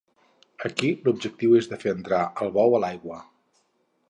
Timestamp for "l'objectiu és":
1.07-1.69